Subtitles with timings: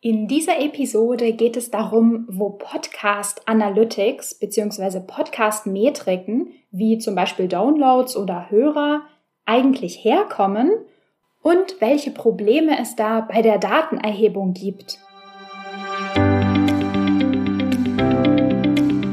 [0.00, 5.00] In dieser Episode geht es darum, wo Podcast Analytics bzw.
[5.00, 9.02] Podcast Metriken wie zum Beispiel Downloads oder Hörer
[9.44, 10.70] eigentlich herkommen
[11.42, 14.98] und welche Probleme es da bei der Datenerhebung gibt.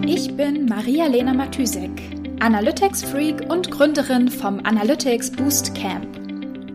[0.05, 1.89] Ich bin Maria-Lena Matysek,
[2.41, 6.24] Analytics-Freak und Gründerin vom Analytics Boost Camp.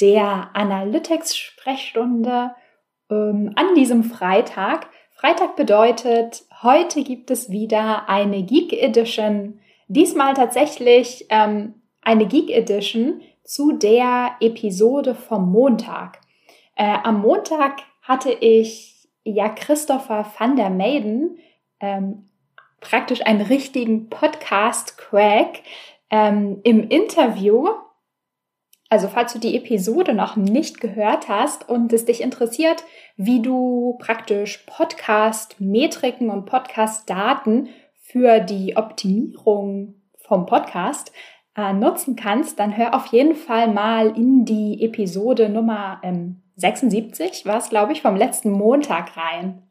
[0.00, 2.52] der Analytics-Sprechstunde
[3.10, 4.88] ähm, an diesem Freitag.
[5.12, 9.60] Freitag bedeutet, heute gibt es wieder eine Geek Edition.
[9.88, 16.20] Diesmal tatsächlich ähm, eine Geek Edition zu der Episode vom Montag.
[16.76, 21.38] Äh, am Montag hatte ich ja Christopher van der Maiden,
[21.80, 22.28] ähm,
[22.80, 25.62] praktisch einen richtigen Podcast-Crack
[26.10, 27.68] ähm, im Interview
[28.88, 32.84] also falls du die Episode noch nicht gehört hast und es dich interessiert,
[33.16, 37.68] wie du praktisch Podcast-Metriken und Podcast-Daten
[38.00, 41.12] für die Optimierung vom Podcast
[41.56, 47.44] äh, nutzen kannst, dann hör auf jeden Fall mal in die Episode Nummer ähm, 76,
[47.44, 49.68] war es glaube ich, vom letzten Montag rein.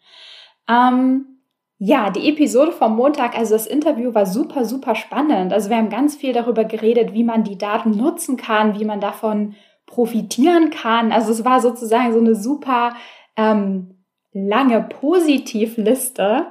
[0.69, 1.36] Ähm,
[1.79, 5.53] ja, die Episode vom Montag, also das Interview war super, super spannend.
[5.53, 8.99] Also wir haben ganz viel darüber geredet, wie man die Daten nutzen kann, wie man
[8.99, 11.11] davon profitieren kann.
[11.11, 12.95] Also es war sozusagen so eine super
[13.35, 16.47] ähm, lange Positivliste.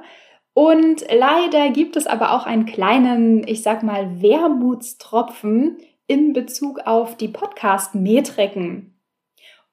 [0.53, 7.17] Und leider gibt es aber auch einen kleinen, ich sag mal, Wermutstropfen in Bezug auf
[7.17, 8.97] die Podcast-Metriken.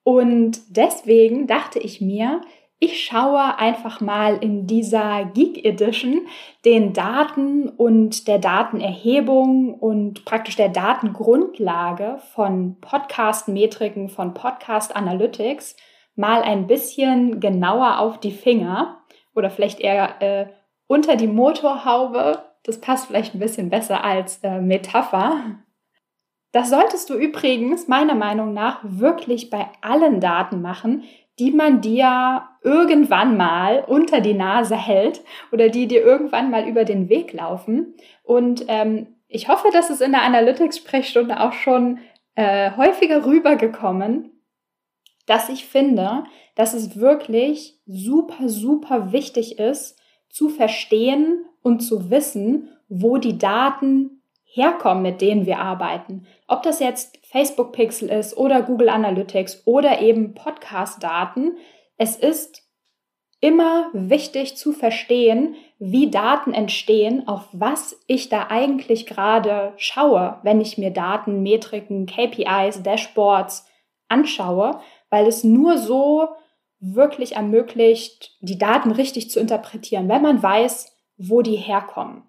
[0.03, 2.43] Und deswegen dachte ich mir,
[2.79, 6.27] ich schaue einfach mal in dieser Geek Edition
[6.65, 15.77] den Daten und der Datenerhebung und praktisch der Datengrundlage von Podcast-Metriken, von Podcast Analytics
[16.17, 19.01] mal ein bisschen genauer auf die Finger
[19.35, 20.47] oder vielleicht eher äh,
[20.87, 22.45] unter die Motorhaube.
[22.65, 25.37] Das passt vielleicht ein bisschen besser als äh, Metapher.
[26.53, 31.03] Das solltest du übrigens meiner Meinung nach wirklich bei allen Daten machen,
[31.39, 35.23] die man dir irgendwann mal unter die Nase hält
[35.53, 37.95] oder die dir irgendwann mal über den Weg laufen.
[38.23, 41.99] Und ähm, ich hoffe, dass es in der Analytics-Sprechstunde auch schon
[42.37, 44.31] äh, häufiger rübergekommen,
[45.27, 46.25] dass ich finde,
[46.55, 54.23] dass es wirklich super, super wichtig ist, zu verstehen und zu wissen, wo die Daten
[54.45, 56.27] herkommen, mit denen wir arbeiten.
[56.47, 61.57] Ob das jetzt Facebook Pixel ist oder Google Analytics oder eben Podcast-Daten.
[61.97, 62.63] Es ist
[63.41, 70.61] immer wichtig zu verstehen, wie Daten entstehen, auf was ich da eigentlich gerade schaue, wenn
[70.61, 73.67] ich mir Daten, Metriken, KPIs, Dashboards
[74.07, 74.79] anschaue,
[75.11, 76.29] weil es nur so
[76.79, 82.23] wirklich ermöglicht, die Daten richtig zu interpretieren, wenn man weiß, wo die herkommen.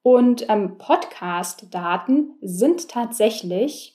[0.00, 3.93] Und ähm, Podcast-Daten sind tatsächlich,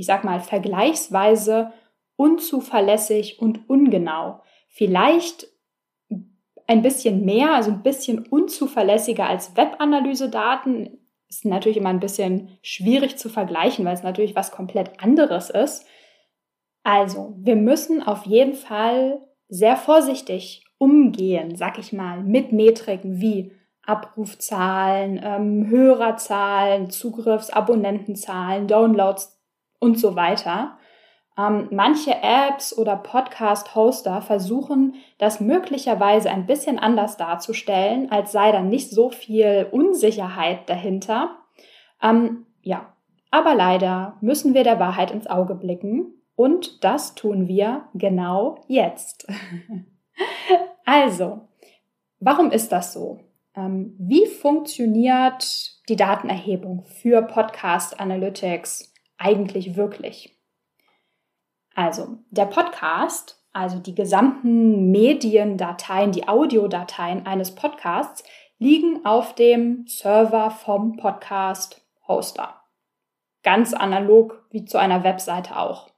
[0.00, 1.72] ich sag mal, vergleichsweise
[2.16, 4.42] unzuverlässig und ungenau.
[4.68, 5.46] Vielleicht
[6.66, 10.98] ein bisschen mehr, also ein bisschen unzuverlässiger als Webanalyse-Daten.
[11.28, 15.86] Ist natürlich immer ein bisschen schwierig zu vergleichen, weil es natürlich was komplett anderes ist.
[16.82, 23.52] Also, wir müssen auf jeden Fall sehr vorsichtig umgehen, sag ich mal, mit Metriken wie
[23.84, 29.39] Abrufzahlen, ähm, Hörerzahlen, Zugriffs-, Abonnentenzahlen, Downloads
[29.80, 30.78] und so weiter.
[31.38, 38.60] Ähm, manche Apps oder Podcast-Hoster versuchen, das möglicherweise ein bisschen anders darzustellen, als sei da
[38.60, 41.36] nicht so viel Unsicherheit dahinter.
[42.02, 42.94] Ähm, ja,
[43.30, 49.26] aber leider müssen wir der Wahrheit ins Auge blicken und das tun wir genau jetzt.
[50.84, 51.48] also,
[52.18, 53.20] warum ist das so?
[53.54, 58.89] Ähm, wie funktioniert die Datenerhebung für Podcast Analytics
[59.20, 60.36] eigentlich wirklich?
[61.74, 68.24] Also, der Podcast, also die gesamten Mediendateien, die Audiodateien eines Podcasts,
[68.58, 72.60] liegen auf dem Server vom Podcast-Hoster.
[73.42, 75.90] Ganz analog wie zu einer Webseite auch.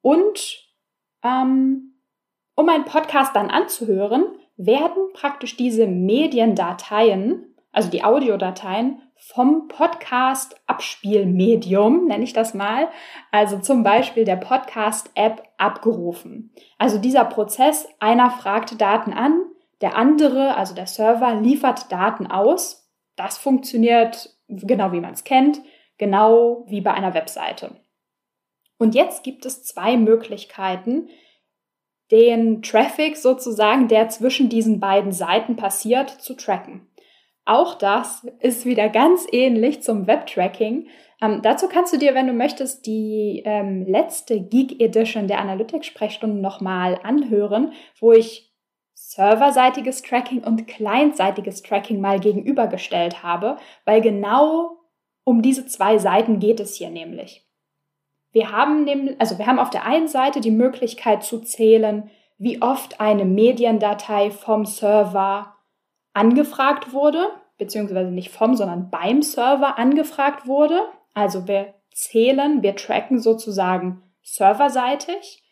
[0.00, 0.66] Und
[1.22, 2.00] ähm,
[2.54, 4.24] um einen Podcast dann anzuhören,
[4.56, 12.88] werden praktisch diese Mediendateien, also die Audiodateien, vom Podcast-Abspielmedium, nenne ich das mal,
[13.30, 16.52] also zum Beispiel der Podcast-App abgerufen.
[16.78, 19.42] Also dieser Prozess, einer fragt Daten an,
[19.80, 22.90] der andere, also der Server, liefert Daten aus.
[23.16, 25.60] Das funktioniert genau wie man es kennt,
[25.98, 27.76] genau wie bei einer Webseite.
[28.78, 31.08] Und jetzt gibt es zwei Möglichkeiten,
[32.10, 36.89] den Traffic sozusagen, der zwischen diesen beiden Seiten passiert, zu tracken.
[37.44, 40.88] Auch das ist wieder ganz ähnlich zum Webtracking.
[41.22, 46.40] Ähm, dazu kannst du dir, wenn du möchtest, die ähm, letzte Geek Edition der Analytics-Sprechstunden
[46.40, 48.50] nochmal anhören, wo ich
[48.94, 54.76] serverseitiges Tracking und clientseitiges Tracking mal gegenübergestellt habe, weil genau
[55.24, 57.46] um diese zwei Seiten geht es hier nämlich.
[58.32, 62.62] Wir haben nämlich, also wir haben auf der einen Seite die Möglichkeit zu zählen, wie
[62.62, 65.56] oft eine Mediendatei vom Server
[66.12, 67.28] angefragt wurde,
[67.58, 70.80] beziehungsweise nicht vom, sondern beim Server angefragt wurde.
[71.14, 75.42] Also wir zählen, wir tracken sozusagen serverseitig.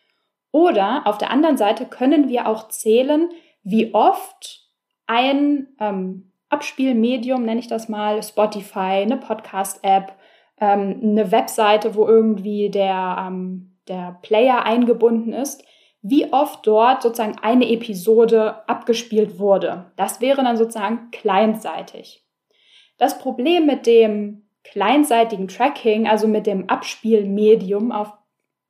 [0.50, 3.28] Oder auf der anderen Seite können wir auch zählen,
[3.62, 4.66] wie oft
[5.06, 10.14] ein ähm, Abspielmedium, nenne ich das mal, Spotify, eine Podcast-App,
[10.60, 15.62] ähm, eine Webseite, wo irgendwie der, ähm, der Player eingebunden ist,
[16.08, 19.93] wie oft dort sozusagen eine Episode abgespielt wurde.
[19.96, 22.25] Das wäre dann sozusagen clientseitig.
[22.96, 28.12] Das Problem mit dem clientseitigen Tracking, also mit dem Abspielmedium auf,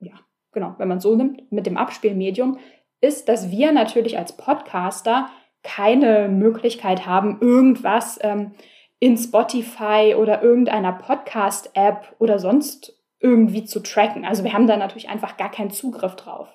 [0.00, 0.14] ja,
[0.52, 2.58] genau, wenn man so nimmt, mit dem Abspielmedium,
[3.00, 5.28] ist, dass wir natürlich als Podcaster
[5.62, 8.52] keine Möglichkeit haben, irgendwas ähm,
[9.00, 14.24] in Spotify oder irgendeiner Podcast-App oder sonst irgendwie zu tracken.
[14.24, 16.48] Also wir haben da natürlich einfach gar keinen Zugriff drauf.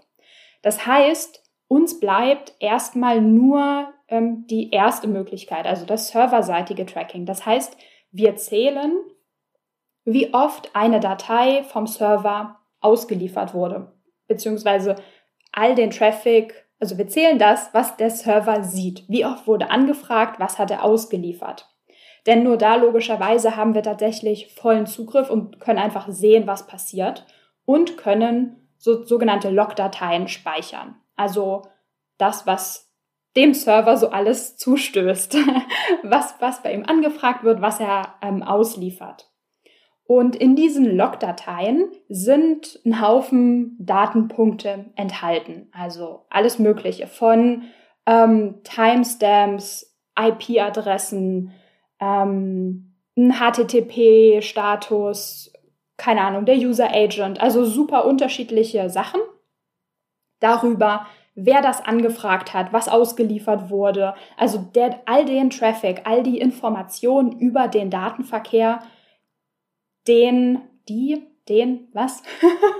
[0.63, 7.27] Das heißt, uns bleibt erstmal nur ähm, die erste Möglichkeit, also das serverseitige Tracking.
[7.27, 7.77] Das heißt,
[8.11, 8.97] wir zählen,
[10.05, 13.93] wie oft eine Datei vom Server ausgeliefert wurde,
[14.27, 14.95] beziehungsweise
[15.51, 19.03] all den Traffic, also wir zählen das, was der Server sieht.
[19.07, 21.69] Wie oft wurde angefragt, was hat er ausgeliefert.
[22.25, 27.25] Denn nur da logischerweise haben wir tatsächlich vollen Zugriff und können einfach sehen, was passiert
[27.65, 30.95] und können so, sogenannte Logdateien speichern.
[31.15, 31.61] Also
[32.17, 32.91] das, was
[33.37, 35.37] dem Server so alles zustößt,
[36.03, 39.31] was, was bei ihm angefragt wird, was er ähm, ausliefert.
[40.03, 45.69] Und in diesen Logdateien sind ein Haufen Datenpunkte enthalten.
[45.71, 47.63] Also alles Mögliche von
[48.05, 51.53] ähm, Timestamps, IP-Adressen,
[52.01, 55.52] ähm, ein HTTP-Status,
[55.97, 59.21] keine Ahnung, der User Agent, also super unterschiedliche Sachen
[60.39, 66.39] darüber, wer das angefragt hat, was ausgeliefert wurde, also der, all den Traffic, all die
[66.39, 68.79] Informationen über den Datenverkehr,
[70.07, 72.23] den, die, den, was?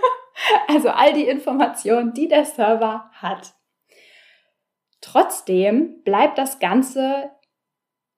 [0.68, 3.54] also all die Informationen, die der Server hat.
[5.01, 7.31] Trotzdem bleibt das Ganze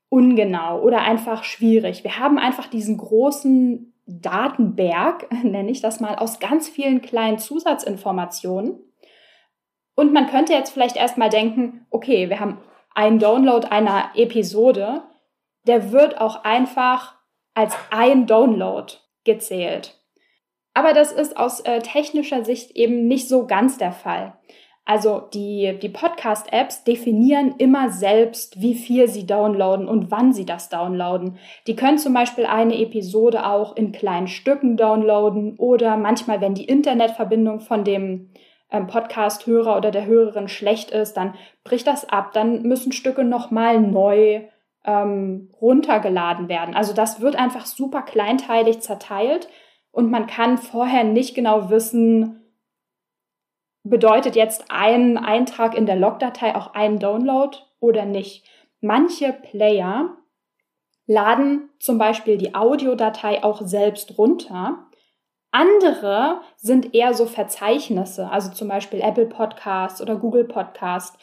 [0.10, 2.04] ungenau oder einfach schwierig.
[2.04, 8.80] Wir haben einfach diesen großen Datenberg, nenne ich das mal, aus ganz vielen kleinen Zusatzinformationen.
[9.96, 12.60] Und man könnte jetzt vielleicht erstmal denken, okay, wir haben
[12.94, 15.04] einen Download einer Episode,
[15.68, 17.16] der wird auch einfach
[17.54, 18.92] als ein Download
[19.24, 20.00] gezählt.
[20.74, 24.38] Aber das ist aus äh, technischer Sicht eben nicht so ganz der Fall.
[24.86, 30.70] Also die, die Podcast-Apps definieren immer selbst, wie viel sie downloaden und wann sie das
[30.70, 31.40] downloaden.
[31.66, 36.66] Die können zum Beispiel eine Episode auch in kleinen Stücken downloaden oder manchmal, wenn die
[36.66, 38.30] Internetverbindung von dem
[38.72, 43.82] ähm, Podcast-Hörer oder der Hörerin schlecht ist, dann bricht das ab, dann müssen Stücke nochmal
[43.82, 44.44] neu
[44.86, 46.76] ähm, runtergeladen werden.
[46.76, 49.48] Also das wird einfach super kleinteilig zerteilt
[49.92, 52.45] und man kann vorher nicht genau wissen,
[53.86, 58.46] bedeutet jetzt ein Eintrag in der Logdatei auch ein Download oder nicht.
[58.82, 60.18] Manche Player
[61.08, 64.88] laden zum Beispiel die Audiodatei auch selbst runter.
[65.52, 71.18] Andere sind eher so Verzeichnisse, also zum Beispiel Apple Podcasts oder Google Podcasts.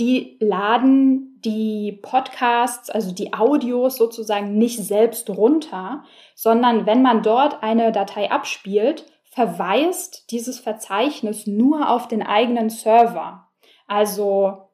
[0.00, 7.62] Die laden die Podcasts, also die Audios sozusagen nicht selbst runter, sondern wenn man dort
[7.62, 13.48] eine Datei abspielt, verweist dieses Verzeichnis nur auf den eigenen Server.
[13.86, 14.68] Also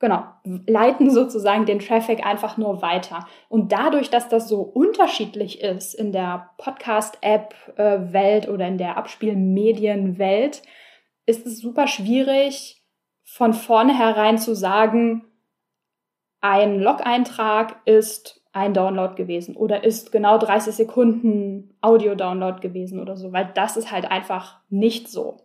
[0.00, 3.26] genau, leiten sozusagen den Traffic einfach nur weiter.
[3.48, 10.62] Und dadurch, dass das so unterschiedlich ist in der Podcast-App-Welt oder in der Abspielmedien-Welt,
[11.26, 12.82] ist es super schwierig,
[13.22, 15.24] von vornherein zu sagen,
[16.40, 23.32] ein Log-Eintrag ist ein Download gewesen oder ist genau 30 Sekunden Audio-Download gewesen oder so,
[23.32, 25.36] weil das ist halt einfach nicht so.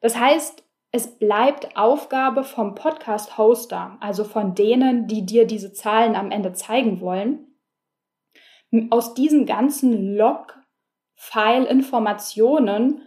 [0.00, 6.30] Das heißt, es bleibt Aufgabe vom Podcast-Hoster, also von denen, die dir diese Zahlen am
[6.30, 7.46] Ende zeigen wollen,
[8.90, 13.00] aus diesen ganzen Log-File-Informationen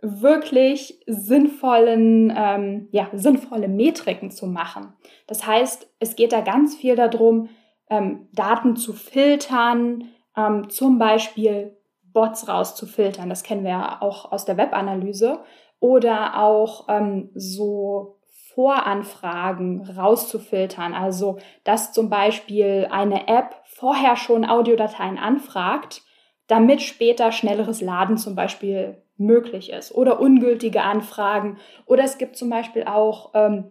[0.00, 4.92] wirklich sinnvollen, ähm, ja, sinnvolle Metriken zu machen.
[5.26, 7.48] Das heißt, es geht da ganz viel darum,
[7.94, 10.04] ähm, Daten zu filtern,
[10.36, 11.76] ähm, zum Beispiel
[12.12, 13.28] Bots rauszufiltern.
[13.28, 15.40] Das kennen wir ja auch aus der Webanalyse.
[15.80, 18.18] Oder auch ähm, so
[18.54, 20.94] Voranfragen rauszufiltern.
[20.94, 26.02] Also, dass zum Beispiel eine App vorher schon Audiodateien anfragt,
[26.46, 29.94] damit später schnelleres Laden zum Beispiel möglich ist.
[29.94, 31.58] Oder ungültige Anfragen.
[31.86, 33.70] Oder es gibt zum Beispiel auch ähm,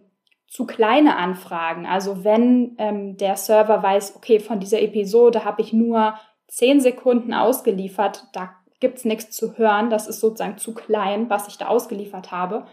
[0.54, 1.84] zu kleine Anfragen.
[1.84, 6.14] Also wenn ähm, der Server weiß, okay, von dieser Episode habe ich nur
[6.46, 11.48] zehn Sekunden ausgeliefert, da gibt es nichts zu hören, das ist sozusagen zu klein, was
[11.48, 12.66] ich da ausgeliefert habe,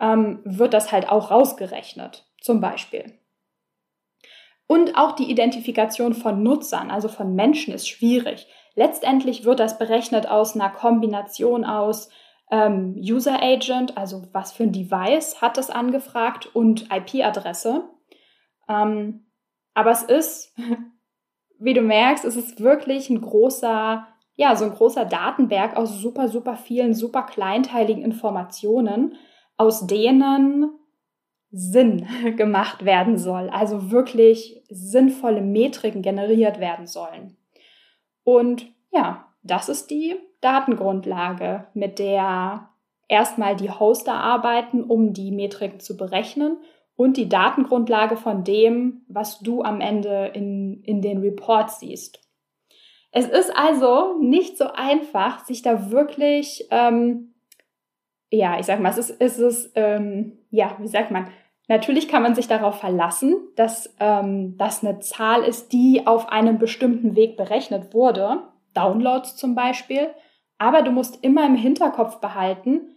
[0.00, 3.18] ähm, wird das halt auch rausgerechnet, zum Beispiel.
[4.66, 8.46] Und auch die Identifikation von Nutzern, also von Menschen, ist schwierig.
[8.76, 12.08] Letztendlich wird das berechnet aus einer Kombination aus
[12.50, 17.88] ähm, User Agent, also was für ein Device hat es angefragt und IP-Adresse.
[18.68, 19.26] Ähm,
[19.74, 20.54] aber es ist,
[21.58, 26.28] wie du merkst, es ist wirklich ein großer, ja, so ein großer Datenberg aus super,
[26.28, 29.16] super vielen, super kleinteiligen Informationen,
[29.56, 30.70] aus denen
[31.50, 37.36] Sinn gemacht werden soll, also wirklich sinnvolle Metriken generiert werden sollen.
[38.24, 42.68] Und ja, das ist die Datengrundlage, mit der
[43.08, 46.58] erstmal die Hoster arbeiten, um die Metriken zu berechnen
[46.96, 52.20] und die Datengrundlage von dem, was du am Ende in, in den Reports siehst.
[53.12, 57.34] Es ist also nicht so einfach, sich da wirklich, ähm,
[58.30, 61.28] ja, ich sag mal, es ist, es ist ähm, ja, wie sagt man,
[61.68, 66.58] natürlich kann man sich darauf verlassen, dass ähm, das eine Zahl ist, die auf einem
[66.58, 68.42] bestimmten Weg berechnet wurde.
[68.74, 70.10] Downloads zum Beispiel.
[70.58, 72.96] Aber du musst immer im Hinterkopf behalten,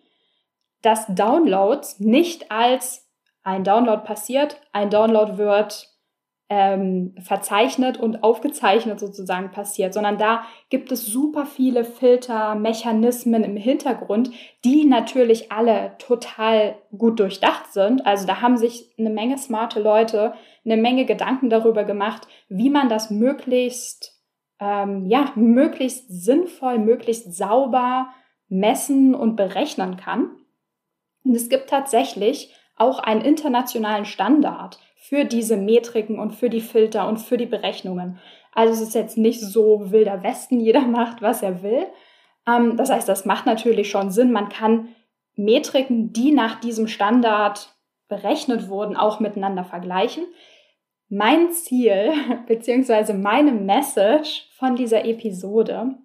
[0.82, 3.08] dass Downloads nicht als
[3.44, 5.88] ein Download passiert, ein Download wird
[6.52, 14.32] ähm, verzeichnet und aufgezeichnet sozusagen passiert, sondern da gibt es super viele Filtermechanismen im Hintergrund,
[14.66, 18.06] die natürlich alle total gut durchdacht sind.
[18.06, 20.34] Also da haben sich eine Menge smarte Leute
[20.66, 24.19] eine Menge Gedanken darüber gemacht, wie man das möglichst
[24.60, 28.10] ähm, ja, möglichst sinnvoll, möglichst sauber
[28.48, 30.32] messen und berechnen kann.
[31.24, 37.08] Und es gibt tatsächlich auch einen internationalen Standard für diese Metriken und für die Filter
[37.08, 38.20] und für die Berechnungen.
[38.54, 41.86] Also es ist jetzt nicht so wilder Westen, jeder macht, was er will.
[42.48, 44.32] Ähm, das heißt, das macht natürlich schon Sinn.
[44.32, 44.90] Man kann
[45.36, 47.74] Metriken, die nach diesem Standard
[48.08, 50.26] berechnet wurden, auch miteinander vergleichen.
[51.10, 52.14] Mein Ziel
[52.48, 55.98] beziehungsweise meine Message von dieser Episode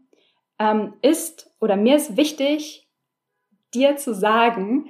[0.59, 2.89] ähm, ist oder mir ist wichtig,
[3.75, 4.89] dir zu sagen,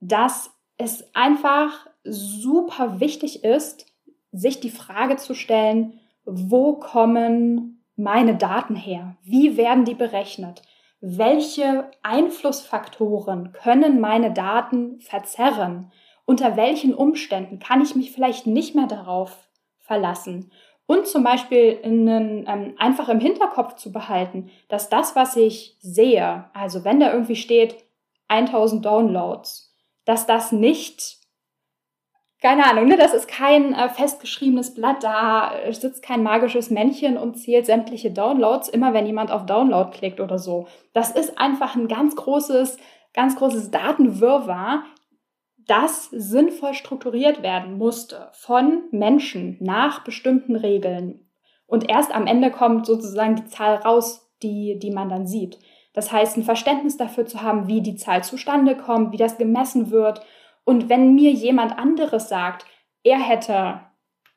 [0.00, 3.86] dass es einfach super wichtig ist,
[4.32, 9.16] sich die Frage zu stellen, wo kommen meine Daten her?
[9.22, 10.62] Wie werden die berechnet?
[11.00, 15.92] Welche Einflussfaktoren können meine Daten verzerren?
[16.24, 19.48] Unter welchen Umständen kann ich mich vielleicht nicht mehr darauf
[19.78, 20.50] verlassen.
[20.86, 26.50] Und zum Beispiel einen, ähm, einfach im Hinterkopf zu behalten, dass das, was ich sehe,
[26.54, 27.76] also wenn da irgendwie steht
[28.28, 29.74] 1000 Downloads,
[30.04, 31.18] dass das nicht,
[32.40, 37.36] keine Ahnung, ne, das ist kein äh, festgeschriebenes Blatt, da sitzt kein magisches Männchen und
[37.36, 40.66] zählt sämtliche Downloads, immer wenn jemand auf Download klickt oder so.
[40.92, 42.78] Das ist einfach ein ganz großes,
[43.14, 44.84] ganz großes Datenwirrwarr,
[45.66, 51.28] das sinnvoll strukturiert werden musste von Menschen nach bestimmten Regeln.
[51.66, 55.58] Und erst am Ende kommt sozusagen die Zahl raus, die, die man dann sieht.
[55.94, 59.90] Das heißt, ein Verständnis dafür zu haben, wie die Zahl zustande kommt, wie das gemessen
[59.90, 60.20] wird.
[60.64, 62.66] Und wenn mir jemand anderes sagt,
[63.04, 63.80] er hätte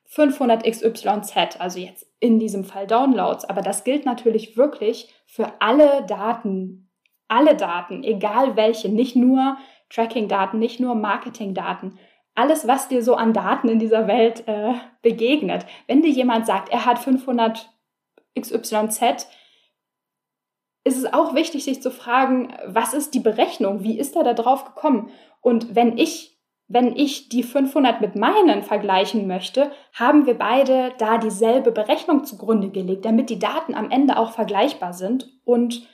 [0.06, 6.06] 500 XYZ, also jetzt in diesem Fall Downloads, aber das gilt natürlich wirklich für alle
[6.08, 6.90] Daten,
[7.28, 9.58] alle Daten, egal welche, nicht nur
[9.90, 11.98] Tracking-Daten, nicht nur Marketing-Daten.
[12.34, 15.66] Alles, was dir so an Daten in dieser Welt äh, begegnet.
[15.88, 17.70] Wenn dir jemand sagt, er hat 500
[18.40, 19.28] XYZ,
[20.84, 23.84] ist es auch wichtig, sich zu fragen, was ist die Berechnung?
[23.84, 25.10] Wie ist er da drauf gekommen?
[25.42, 26.36] Und wenn ich
[26.68, 32.70] wenn ich die 500 mit meinen vergleichen möchte, haben wir beide da dieselbe Berechnung zugrunde
[32.70, 35.30] gelegt, damit die Daten am Ende auch vergleichbar sind.
[35.44, 35.88] Und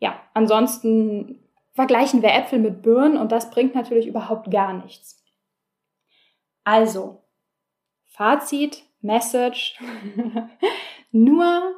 [0.00, 1.43] ja, ansonsten
[1.74, 5.22] vergleichen wir Äpfel mit Birnen und das bringt natürlich überhaupt gar nichts.
[6.62, 7.24] Also,
[8.06, 9.78] Fazit, Message,
[11.10, 11.74] nur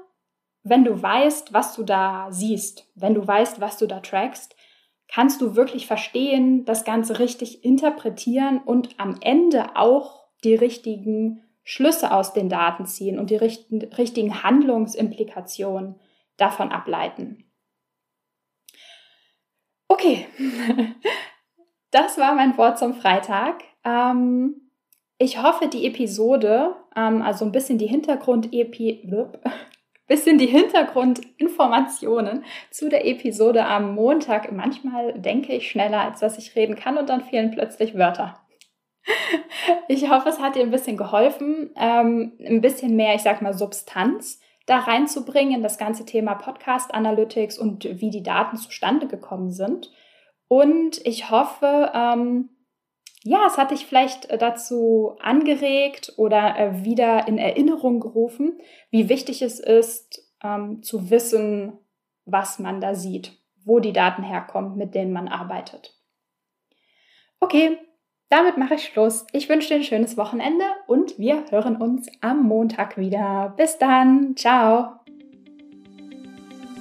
[0.62, 4.54] wenn du weißt, was du da siehst, wenn du weißt, was du da trackst,
[5.08, 12.12] kannst du wirklich verstehen, das Ganze richtig interpretieren und am Ende auch die richtigen Schlüsse
[12.12, 15.96] aus den Daten ziehen und die richtigen Handlungsimplikationen
[16.36, 17.45] davon ableiten.
[19.88, 20.26] Okay,
[21.90, 23.62] das war mein Wort zum Freitag.
[23.84, 24.70] Ähm,
[25.18, 29.08] ich hoffe, die Episode, ähm, also ein bisschen die Hintergrund-Epi
[30.08, 34.52] bisschen die Hintergrundinformationen zu der Episode am Montag.
[34.52, 38.40] Manchmal denke ich schneller, als dass ich reden kann und dann fehlen plötzlich Wörter.
[39.88, 43.54] Ich hoffe, es hat dir ein bisschen geholfen, ähm, ein bisschen mehr, ich sag mal,
[43.54, 49.50] Substanz da reinzubringen in das ganze Thema Podcast Analytics und wie die Daten zustande gekommen
[49.50, 49.90] sind.
[50.48, 52.50] Und ich hoffe, ähm,
[53.22, 59.08] ja, es hat dich vielleicht äh, dazu angeregt oder äh, wieder in Erinnerung gerufen, wie
[59.08, 61.78] wichtig es ist, ähm, zu wissen,
[62.24, 63.32] was man da sieht,
[63.64, 65.96] wo die Daten herkommen, mit denen man arbeitet.
[67.40, 67.78] Okay,
[68.28, 69.26] damit mache ich Schluss.
[69.32, 73.54] Ich wünsche dir ein schönes Wochenende und wir hören uns am Montag wieder.
[73.56, 75.00] Bis dann, ciao.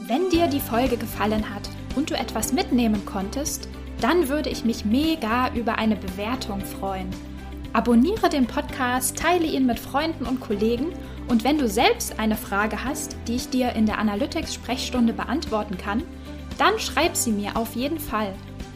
[0.08, 3.70] Wenn dir die Folge gefallen hat und du etwas mitnehmen konntest,
[4.02, 7.10] dann würde ich mich mega über eine Bewertung freuen.
[7.74, 10.94] Abonniere den Podcast, teile ihn mit Freunden und Kollegen
[11.28, 16.04] und wenn du selbst eine Frage hast, die ich dir in der Analytics-Sprechstunde beantworten kann,
[16.58, 18.34] dann schreib sie mir auf jeden Fall